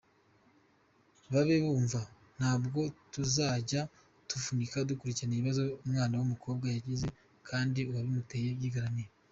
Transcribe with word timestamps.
Babe 1.31 1.55
bumva, 1.65 2.01
ntabwo 2.37 2.79
tuzajya 3.13 3.81
tuvunika 4.29 4.77
dukurikirana 4.89 5.33
ibibazo 5.35 5.63
umwana 5.85 6.13
w’umukobwa 6.15 6.65
yagize 6.75 7.07
kandi 7.49 7.79
uwabimuteye 7.89 8.49
yigaramiye. 8.61 9.09